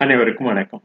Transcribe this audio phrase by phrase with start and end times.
[0.00, 0.82] அனைவருக்கும் வணக்கம்.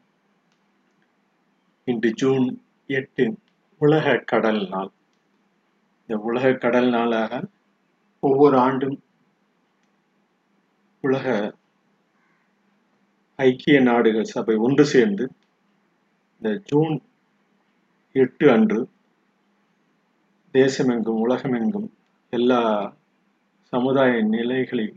[1.88, 2.46] இன்று ஜூன்
[2.88, 3.38] எட்டு
[3.82, 4.92] உலக கடல் நாள்.
[6.02, 7.40] இந்த உலக கடல் நாளாக
[8.20, 9.04] ஒவ்வொரு ஆண்டும்
[11.04, 11.56] உலக
[13.40, 15.32] ஐக்கிய நாடுகள் சபை ஒன்று சேர்ந்து
[16.42, 17.02] இந்த ஜூன்
[18.12, 18.90] எட்டு அன்று
[20.54, 21.90] தேசமெங்கும் உலகமெங்கும்
[22.34, 22.94] எல்லா
[23.74, 24.96] சமுதாய நிலைகளில்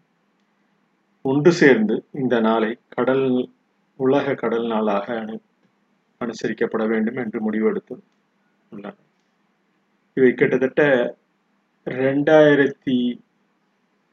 [1.24, 3.26] ஒன்று சேர்ந்து இந்த நாளை கடல்
[3.98, 5.34] உலக கடல் நாளாக அனு
[6.20, 7.94] அனுசரிக்கப்பட வேண்டும் என்று முடிவெடுத்து
[8.70, 8.94] உள்ளன
[10.16, 10.82] இவை கிட்டத்தட்ட
[11.86, 12.96] ரெண்டாயிரத்தி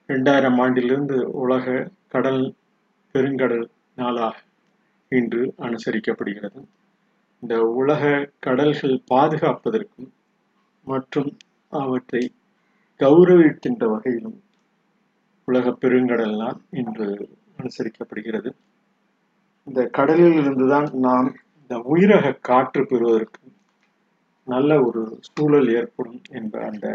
[0.10, 1.66] ரெண்டாயிரம் ஆண்டிலிருந்து உலக
[2.08, 2.44] கடல்
[3.16, 4.36] பெருங்கடல் நாளாக
[5.12, 6.60] இன்று அனுசரிக்கப்படுகிறது.
[7.44, 8.04] இந்த உலக
[8.40, 10.10] கடல்கள் பாதுகாப்பதற்கும்
[10.88, 11.30] மற்றும்
[11.72, 12.24] அவற்றை
[13.00, 14.40] கௌரவிக்கின்ற வகையிலும்
[15.48, 17.08] உலக பெருங்கடல் நாள் இன்று
[17.58, 18.50] அனுசரிக்கப்படுகிறது.
[19.70, 23.42] இந்த கடலில் இருந்துதான் நாம் இந்த உயிரக காற்று பெறுவதற்கு
[24.48, 26.88] நல்ல ஒரு சூழல் ஏற்படும் என்ற அந்த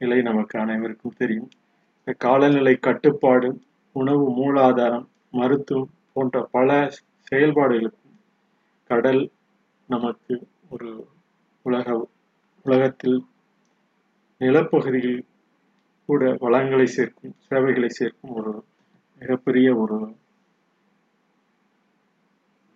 [0.00, 1.50] நிலை நமக்கு அனைவருக்கும் தெரியும்.
[1.98, 3.48] இந்த காலநிலை கட்டுப்பாடு
[3.96, 6.70] உணவு மூலாதாரம் மருத்துவம் போன்ற பல
[7.28, 8.16] செயல்பாடுகளுக்கும்
[8.90, 9.22] கடல்
[9.88, 10.34] நமக்கு
[10.70, 10.88] ஒரு
[11.62, 12.08] உலக
[12.66, 13.18] உலகத்தில்
[14.40, 15.22] நிலப்பகுதியில்
[16.08, 18.52] கூட வளங்களை சேர்க்கும் சேவைகளை சேர்க்கும் ஒரு
[19.22, 19.98] மிகப்பெரிய ஒரு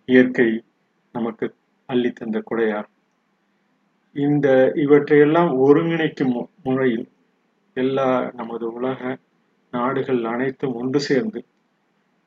[0.09, 0.49] இயற்கை
[1.15, 1.45] நமக்கு
[1.89, 2.87] அள்ளி தந்த கொடையார்.
[4.15, 7.07] இந்த இவற்றையெல்லாம் ஒருங்கிணைக்கும் முறையில்
[7.77, 9.01] எல்லா நமது உலக
[9.73, 11.41] நாடுகள் அனைத்தும் ஒன்று சேர்ந்து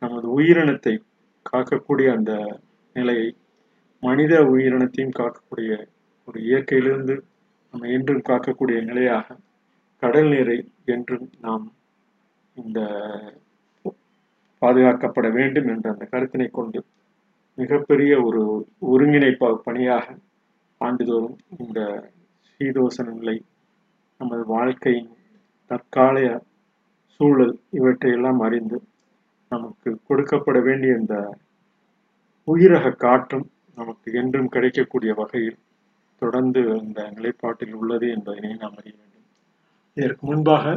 [0.02, 0.94] நமது உயிரினத்தை
[1.46, 2.32] காக்கக்கூடிய அந்த
[2.96, 3.28] நிலையை
[4.02, 5.72] மனித உயிரினத்தையும் காக்கக்கூடிய
[6.28, 7.14] ஒரு இயற்கையிலிருந்து
[7.74, 9.36] நம்ம என்றும் காக்கக்கூடிய நிலையாக
[10.02, 11.66] கடல் நீரை என்றும் நாம்
[12.56, 12.80] இந்த
[14.62, 16.80] பாதுகாக்கப்பட வேண்டும் என்ற அந்த கருத்தினை கொண்டு
[17.58, 18.42] மிகப்பெரிய ஒரு
[18.92, 20.06] ஒருங்கிணைப்ப பணியாக
[20.80, 21.80] ஆண்டுதோறும் இந்த
[22.60, 23.36] சீதோசன நிலை
[24.20, 25.10] நமது வாழ்க்கையின்
[25.70, 26.30] தற்காலிக
[27.20, 28.78] சூழல் இவற்றையெல்லாம் அறிந்து
[29.52, 31.16] நமக்கு கொடுக்கப்பட வேண்டிய இந்த
[32.48, 33.46] உயிரக காற்றும்
[33.76, 35.60] நமக்கு என்றும் கிடைக்கக்கூடிய வகையில்
[36.22, 39.26] தொடர்ந்து இந்த நிலைப்பாட்டில் உள்ளது என்பதனை நாம் அறிய வேண்டும்.
[39.96, 40.74] இதற்கு முன்பாக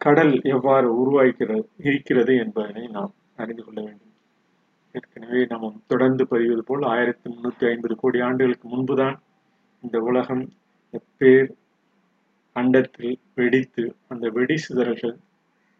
[0.00, 4.07] கடல் எவ்வாறு உருவாகிறது இருக்கிறது என்பதனை நாம் அறிந்து கொள்ள வேண்டும்.
[4.92, 9.16] ஏற்கனவே நாம் தொடர்ந்து பதிவது போல் ஆயிரத்தி முன்னூத்தி ஐம்பது கோடி ஆண்டுகளுக்கு முன்புதான்
[9.82, 10.44] இந்த உலகம்
[11.16, 11.50] பேர்
[12.56, 15.16] அண்டத்தில் வெடித்து அந்த வெடி சிதறல்கள்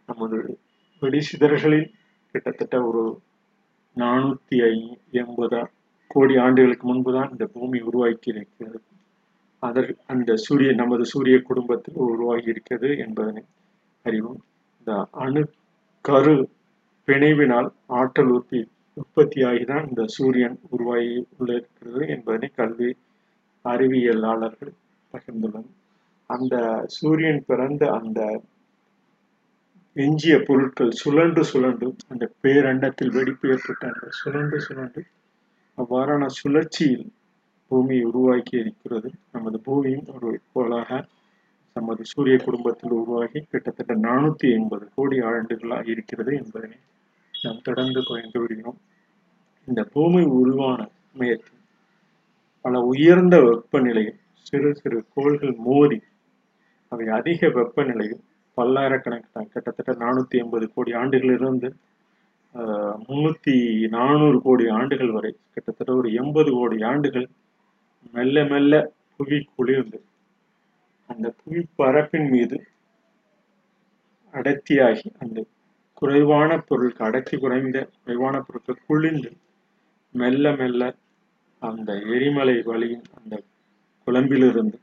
[0.07, 0.59] நமது
[1.03, 1.89] வெடி சிதறல்களில்
[2.33, 3.21] கிட்டத்தட்ட ஒரு
[3.97, 5.61] நானூத்தி ஐ எண்பது
[6.07, 8.79] கோடி ஆண்டுகளுக்கு முன்புதான் இந்த பூமி உருவாக்கி இருக்கிறது.
[9.63, 13.43] அதற்கு அந்த சூரிய நமது சூரிய குடும்பத்தில் உருவாகி இருக்கிறது என்பதனை
[14.03, 14.41] அறிவோம்.
[14.79, 15.43] இந்த அணு
[16.05, 16.35] கரு
[17.09, 18.61] பிணைவினால் ஆற்றல் உற்பத்தி
[19.01, 22.91] உற்பத்தியாகிதான் இந்த சூரியன் உருவாகி உள்ளிருக்கிறது என்பதனை கல்வி
[23.65, 24.73] அறிவியலாளர்கள்
[25.13, 25.75] பகிர்ந்துள்ளனர்.
[26.31, 26.55] அந்த
[26.87, 28.21] சூரியன் பிறந்த அந்த
[29.97, 35.03] எஞ்சிய பொருட்கள் சுழன்று சுழன்று அந்த பேரண்டத்தில் வெடிப்பு ஏற்பட்ட அந்த சுழன்று சுழன்று
[35.79, 37.07] அவ்வாறான சுழற்சியில்
[37.71, 39.09] பூமி உருவாக்கி இருக்கிறது.
[39.33, 40.91] நமது பூமியும் ஒரு கோளாக
[41.77, 46.79] நமது சூரிய குடும்பத்தில் உருவாகி கிட்டத்தட்ட நானூத்தி எண்பது கோடி ஆண்டுகளாக இருக்கிறது என்பதனை
[47.43, 48.79] நாம் தொடர்ந்து குறைந்து விடுகிறோம்.
[49.69, 50.79] இந்த பூமி உருவான
[51.09, 51.57] சமயத்தில்
[52.65, 55.99] பல உயர்ந்த வெப்பநிலையில் சிறு சிறு கோள்கள் மோதி
[56.93, 58.23] அவை அதிக வெப்பநிலையில்
[58.59, 61.69] பல்லாயிரக்கணக்கான கிட்டத்தட்ட நானூத்தி எண்பது கோடி ஆண்டுகளிலிருந்து
[63.07, 63.55] முன்னூத்தி
[63.89, 67.27] நானூறு கோடி ஆண்டுகள் வரை கிட்டத்தட்ட ஒரு எண்பது கோடி ஆண்டுகள்
[68.13, 68.75] மெல்ல மெல்ல
[69.17, 69.99] புவி குளிர்ந்து
[71.11, 72.59] அந்த புவி பரப்பின் மீது
[74.35, 75.39] அடர்த்தியாகி அந்த
[75.99, 79.31] குறைவான பொருள் அடர்த்தி குறைந்த குறைவான பொருட்கள் குளிர்ந்து
[80.15, 80.83] மெல்ல மெல்ல
[81.63, 83.35] அந்த எரிமலை வழியின் அந்த
[84.07, 84.79] குழம்பிலிருந்து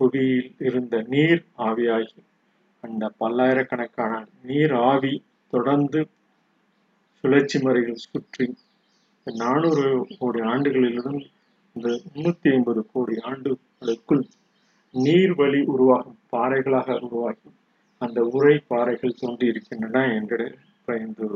[0.00, 2.20] புவியில் இருந்த நீர் ஆவியாகி
[2.84, 4.12] அந்த பல்லாயிரக்கணக்கான
[4.42, 5.14] நீர் ஆவி
[5.52, 6.00] தொடர்ந்து
[7.24, 8.46] சுழற்சி முறைகள் சுற்றி
[9.26, 9.86] நானூறு
[10.18, 11.26] கோடி ஆண்டுகளிலிருந்து
[11.76, 14.24] இந்த முன்னூத்தி ஐம்பது கோடி ஆண்டுகளுக்குள்
[14.94, 17.48] நீர் வழி உருவாகும் பாறைகளாக உருவாகி
[18.00, 20.42] அந்த உரை பாறைகள் தோன்றி இருக்கின்றன என்று
[20.88, 21.28] பயந்து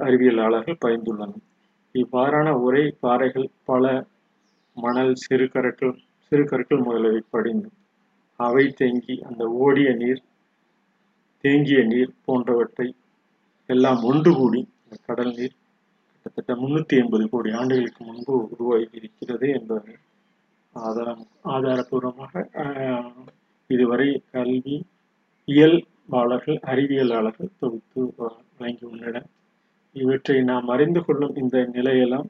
[0.00, 1.46] அறிவியலாளர்கள் பயந்துள்ளனர்
[1.94, 3.84] இவ்வாறான உரை பாறைகள் பல
[4.76, 5.94] மணல் சிறு கற்கள்
[6.26, 7.70] சிறு கற்கள் முதலவை படிந்து
[8.40, 10.22] அவை தேங்கி அந்த ஓடிய நீர்
[11.44, 12.88] தேங்கிய நீர் போன்றவற்றை
[13.68, 15.56] எல்லாம் ஒன்று கூடி இந்த கடல் நீர்
[16.12, 19.92] கிட்டத்தட்ட முன்னூத்தி எண்பது கோடி ஆண்டுகளுக்கு முன்பு உருவாகி இருக்கிறது என்பது
[20.74, 22.42] ஆதாரம் ஆதாரபூர்வமாக
[23.70, 24.76] இதுவரை கல்வி
[25.50, 29.28] இயல்பாளர்கள் அறிவியலாளர்கள் தொகுத்து வழங்கியுள்ளனர்
[29.96, 32.28] இவற்றை நாம் அறிந்து கொள்ளும் இந்த நிலையெல்லாம்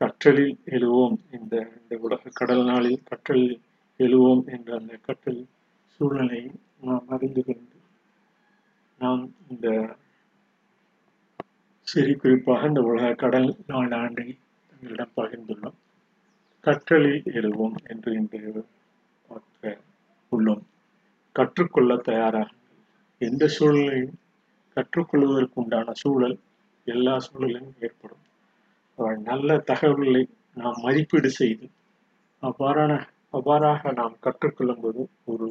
[0.00, 3.56] கற்றலில் எழுவோம் இந்த இந்த உலக கடல் நாளில் கற்றலில்
[4.00, 5.40] எழுவோம் என்ற அந்த கற்றல்
[5.94, 6.50] சூழ்நிலையை
[6.80, 7.76] நாம் அறிந்து கொண்டு
[9.00, 9.68] நாம் இந்த
[11.86, 14.26] சிறு குறிப்பாக இந்த உலக கடல் நாள் ஆண்டை
[14.70, 15.76] தங்களிடம் பகிர்ந்துள்ளோம்.
[16.64, 18.36] கற்றலில் எழுவோம் என்று இந்த
[21.36, 22.48] கற்றுக்கொள்ள தயாராக.
[23.20, 24.14] எந்த சூழ்நிலையும்
[24.76, 26.36] கற்றுக்கொள்வதற்கு உண்டான சூழல்
[26.86, 28.22] எல்லா சூழலிலும் ஏற்படும்.
[29.28, 30.22] நல்ல தகவல்களை
[30.56, 31.66] நாம் மதிப்பீடு செய்து
[32.42, 32.92] அவ்வாறான
[33.34, 35.48] அவ்வாறாக நாம் கற்றுக்கொள்ளும் போது ஒரு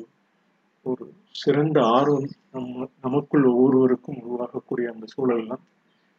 [0.86, 1.06] ஒரு
[1.36, 5.64] சிறந்த ஆர்வம் நம்ம நமக்குள் ஒவ்வொருவருக்கும் உருவாகக்கூடிய அந்த சூழல்லாம்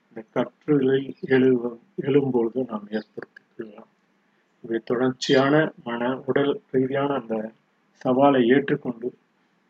[0.08, 0.98] இந்த கற்றலை
[1.28, 1.70] எழுவ
[2.02, 3.90] எழும்பொழுது நாம் ஏற்படுத்திக் கொள்ளலாம்
[4.64, 5.54] இவை தொடர்ச்சியான
[5.84, 7.36] மன உடல் ரீதியான அந்த
[8.02, 9.08] சவாலை ஏற்றுக்கொண்டு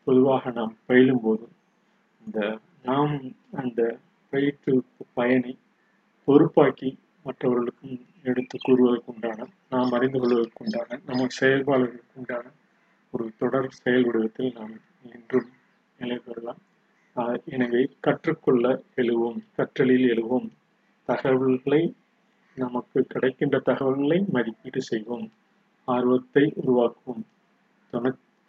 [0.07, 1.47] பொதுவாக நாம் பயிலும் போது
[2.23, 2.41] இந்த
[2.83, 3.15] நாம்
[3.61, 3.81] அந்த
[4.33, 4.73] பயிற்று
[5.15, 5.53] பயனை
[6.29, 6.91] பொறுப்பாக்கி
[7.23, 7.97] மற்றவர்களுக்கும்
[8.31, 12.47] எடுத்து கூறுவதற்குண்டான நாம் அறிந்து கொள்வதற்குண்டான நம்ம செயல்பாடுகளுக்குண்டான
[13.15, 14.75] ஒரு தொடர் செயல் வடிவத்தில் நாம்
[15.13, 15.49] இன்றும்
[15.99, 16.61] நிலை பெறலாம்.
[17.55, 18.65] எனவே கற்றுக்கொள்ள
[18.97, 20.49] எழுவோம் கற்றலில் எழுவோம்.
[21.09, 21.83] தகவல்களை
[22.57, 25.27] நமக்கு கிடைக்கின்ற தகவல்களை மதிப்பீடு செய்வோம்.
[25.89, 27.25] ஆர்வத்தை உருவாக்குவோம்.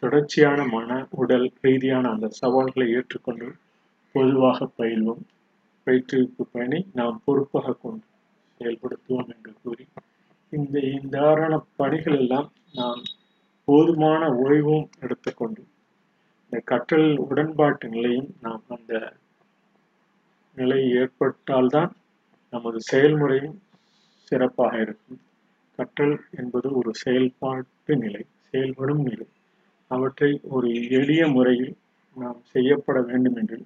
[0.02, 3.46] தொடர்ச்சியான மன உடல் ரீதியான அந்த சவால்களை ஏற்றுக்கொண்டு
[4.14, 5.22] பொதுவாக பயில்வோம்.
[5.86, 8.04] பயிற்றுவிப்பு பயனை நாம் பொறுப்பாக கொண்டு
[8.58, 9.84] செயல்படுத்துவோம் என்று கூறி
[10.52, 13.02] இந்த இந்தாரான பணிகள் எல்லாம் நாம்
[13.64, 15.62] போதுமான ஓய்வும் எடுத்துக்கொண்டு
[16.44, 18.92] இந்த கற்றல் உடன்பாட்டு நிலையும் நாம் அந்த
[20.56, 21.90] நிலை ஏற்பட்டால்தான்
[22.52, 23.58] நமது செயல்முறையும்
[24.28, 25.20] சிறப்பாக இருக்கும்.
[25.78, 29.26] கற்றல் என்பது ஒரு செயல்பாட்டு நிலை செயல்படும் நிலை.
[29.90, 30.68] அவற்றை ஒரு
[30.98, 31.72] எளிய முறையில்
[32.16, 33.58] நாம் செய்யப்பட வேண்டும் என்று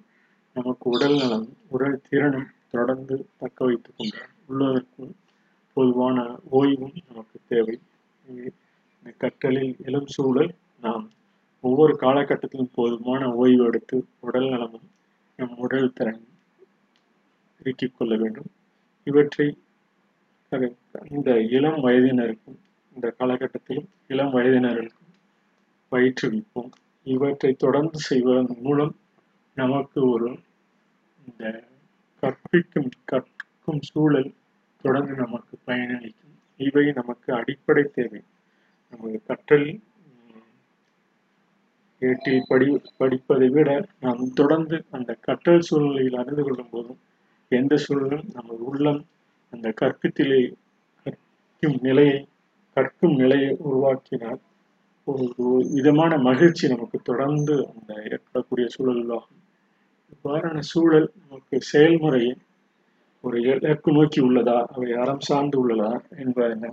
[0.55, 5.05] நமக்கு உடல் நலம் உடல் திறனும் தொடர்ந்து தக்க வைத்துக் கொண்டால் உள்ளதற்கு
[5.77, 6.17] பொதுவான
[6.51, 7.75] ஓய்வும் நமக்கு தேவை.
[8.25, 10.51] இந்த கற்றலில் இளம் சூழல்
[10.83, 11.05] நாம்
[11.63, 14.87] ஒவ்வொரு காலகட்டத்திலும் போதுமான ஓய்வு எடுத்து உடல் நலமும்
[15.39, 16.21] நம் உடல் திறன்
[17.59, 18.49] பெருக்கிக் கொள்ள வேண்டும்.
[19.07, 19.47] இவற்றை
[21.15, 22.59] இந்த இளம் வயதினருக்கும்
[22.95, 25.02] இந்த காலகட்டத்திலும் இளம் வயதினருக்கும்
[25.93, 26.71] பயிற்றுவிப்போம்.
[27.07, 28.93] இவற்றை தொடர்ந்து செய்வதன் மூலம்
[29.57, 30.29] நமக்கு ஒரு
[31.25, 31.43] இந்த
[32.23, 34.29] கற்பிக்கும் கற்கும் சூழல்
[34.83, 36.35] தொடர்ந்து நமக்கு பயனளிக்கும்.
[36.59, 38.21] இவை நமக்கு அடிப்படை தேவை.
[38.93, 39.67] நமது கற்றல்
[42.01, 42.67] ஏட்டில் படி
[42.97, 43.69] படிப்பதை விட
[43.99, 46.99] நாம் தொடர்ந்து அந்த கற்றல் சூழ்நிலையில் அறிந்து கொள்ளும் போதும்
[47.51, 49.01] எந்த சூழலும் நமது உள்ளம்
[49.53, 50.41] அந்த கற்பித்திலே
[51.05, 52.17] கற்கும் நிலையை
[52.77, 54.41] கற்கும் நிலையை உருவாக்கினால்
[55.07, 55.25] ஒரு
[55.71, 59.39] விதமான மகிழ்ச்சி நமக்கு தொடர்ந்து அந்த ஏற்படக்கூடிய சூழலாகும்
[60.13, 62.33] இவ்வாறான சூழல் நமக்கு செயல்முறையை
[63.23, 66.69] ஒரு இலக்கு நோக்கி உள்ளதா அவை அறம் சார்ந்து உள்ளதா என்பதனை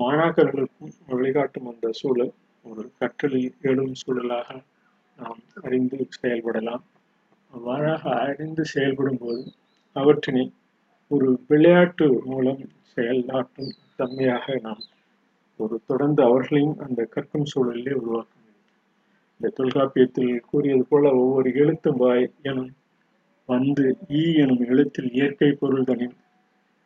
[0.00, 2.32] மாணாக்கர்களுக்கும் வழிகாட்டும் அந்த சூழல்
[2.64, 4.48] ஒரு கற்றலில் எழும் சூழலாக
[5.18, 6.84] நாம் அறிந்து செயல்படலாம்.
[7.52, 9.42] அவ்வாறாக அறிந்து செயல்படும் போது
[9.96, 10.44] அவற்றினை
[11.10, 12.62] ஒரு விளையாட்டு மூலம்
[12.94, 14.82] செயலாற்றும் தன்மையாக நாம்
[15.60, 18.32] ஒரு தொடர்ந்து அவர்களையும் அந்த கற்கும் சூழலிலே உருவாக்க
[19.40, 22.70] இந்த தொல்காப்பியத்தில் கூறியது போல ஒவ்வொரு எழுத்தும் வாய் எனும்
[23.48, 25.84] வந்து ஈ எனும் எழுத்தில் இயற்கை பொருள்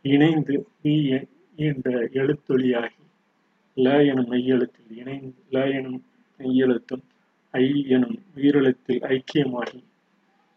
[0.04, 0.96] இணைந்து ஈ
[1.58, 2.98] என்ற எழுத்தொழியாகி
[3.76, 6.00] ல எனும் மெய்யெழுத்தில் இணைந்து ல எனும்
[6.40, 7.04] மெய்யெழுத்தும்
[7.54, 9.80] ஐ எனும் உயிரெழுத்தில் ஐக்கியமாகி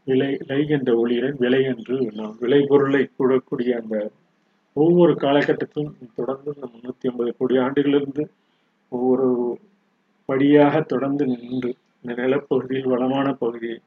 [0.08, 3.98] விலை லை என்ற ஒளியுடன் விலை என்று நாம் விளை பொருளை கூடக்கூடிய அந்த
[4.76, 8.24] ஒவ்வொரு காலகட்டத்திலும் தொடர்ந்து இந்த முன்னூத்தி ஐம்பது கோடி ஆண்டுகளிலிருந்து
[8.92, 9.28] ஒவ்வொரு
[10.30, 11.72] படியாக தொடர்ந்து நின்று
[12.06, 13.78] இந்த நிலப்பகுதியில் வளமான பகுதியை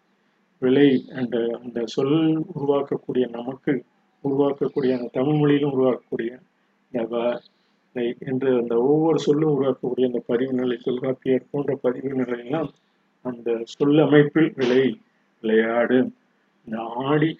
[0.63, 2.15] விலை அந்த அந்த சொல்
[2.53, 3.73] உருவாக்கக்கூடிய நமக்கு
[4.25, 6.31] உருவாக்கக்கூடிய அந்த தமிழ் மொழியிலும் உருவாக்கக்கூடிய
[6.93, 7.19] இந்த
[8.27, 12.71] என்று அந்த ஒவ்வொரு சொல்லும் உருவாக்கக்கூடிய அந்த பதிவு நிலை தொல்காப்பியர் போன்ற பதிவு நிலையெல்லாம்
[13.25, 14.83] அந்த சொல் அமைப்பில் விலை
[15.45, 16.11] விளையாடும்
[16.67, 17.31] இந்த ஆடி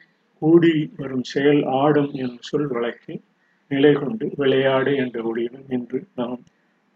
[0.43, 3.21] கூடி வரும் செயல் ஆடும் என்னும் சொல் வழக்கில்
[3.69, 6.43] நிலை கொண்டு விளையாடு என்ற ஒளியிலும் இன்று நாம்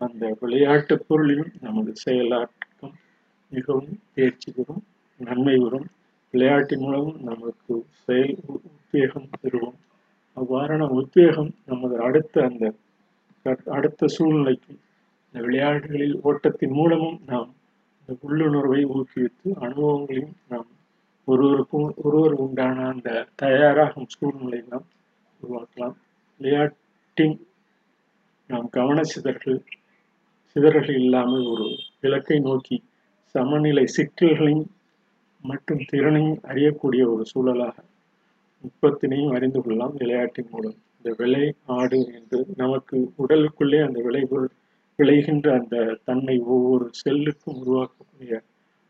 [0.01, 2.95] அந்த விளையாட்டு பொருளிலும் நமது செயலாக்கம்
[3.53, 4.83] மிகவும் தேர்ச்சி பெறும்
[5.21, 5.89] நன்மை வரும்
[6.31, 9.79] விளையாட்டின் மூலமும் நமக்கு செயல் உத்வேகம் பெறுவோம்.
[10.37, 12.73] அவ்வாறான உத்வேகம் நமது அடுத்த அந்த
[13.67, 14.73] அடுத்த சூழ்நிலைக்கு
[15.27, 17.51] இந்த விளையாட்டுகளில் ஓட்டத்தின் மூலமும் நாம்
[18.01, 20.69] இந்த உள்ளுணர்வை ஊக்குவித்து அனுபவங்களையும் நாம்
[21.25, 24.87] ஒருவருக்கும் ஒருவர் உண்டான அந்த தயாராகும் சூழ்நிலை நாம்
[25.43, 25.97] உருவாக்கலாம்.
[26.41, 27.35] விளையாட்டின்
[28.51, 29.59] நாம் கவன சிதறல்
[30.57, 31.67] சிதறல்கள் இல்லாமல் ஒரு
[32.01, 32.77] இலக்கை நோக்கி
[33.35, 34.65] சமநிலை சிக்கல்களையும்
[35.45, 37.77] மற்றும் திறனையும் அறியக்கூடிய ஒரு சூழலாக
[38.65, 40.79] நுட்பத்தினையும் அறிந்து கொள்ளலாம் விளையாட்டின் மூலம்.
[40.97, 41.45] இந்த விளை
[41.77, 44.51] ஆடு என்று நமக்கு உடலுக்குள்ளே அந்த விளைபொருள்
[44.99, 48.35] விளைகின்ற அந்த தன்மை ஒவ்வொரு செல்லுக்கும் உருவாக்கக்கூடிய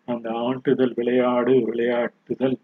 [0.08, 2.56] அந்த ஆண்டுதல் விளையாடு விளையாட்டுதல்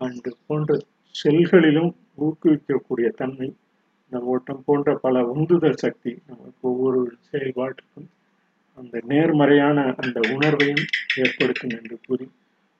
[0.00, 0.72] அன்று போன்ற
[1.14, 3.48] செல்களிலும் ஊக்குவிக்கக்கூடிய தன்மை
[4.12, 8.08] இந்த ஓட்டம் போன்ற பல உந்துதல் சக்தி நமக்கு ஒவ்வொரு செயல்பாட்டுக்கும்
[8.78, 10.82] அந்த நேர்மறையான அந்த உணர்வையும்
[11.16, 12.26] ஏற்படுத்தும் என்று கூறி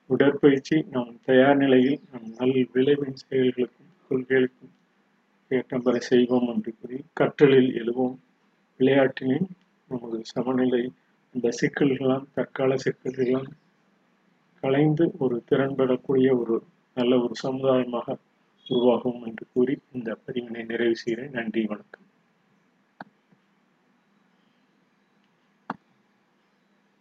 [0.09, 4.73] உடற்பயிற்சி நம் தயார் நிலையில் நம் நல் விளைவின் செயல்களுக்கும் கொள்கைகளுக்கும்
[5.51, 8.15] ஏற்றம்பெற செய்வோம் என்று கூறி கற்றலில் எழுவோம்.
[8.79, 9.47] விளையாட்டினின்
[9.89, 10.83] நமது சமநிலை
[11.35, 13.49] அந்த சிக்கல்களாம் தற்கால சிக்கல்களாம்
[14.63, 16.57] கலைந்து ஒரு திறன்படக்கூடிய ஒரு
[16.97, 18.17] நல்ல ஒரு சமுதாயமாக
[18.67, 21.31] உருவாகும் என்று கூறி இந்த பதிவினை நிறைவு செய்கிறேன்.
[21.31, 22.01] நன்றி வணக்கம்.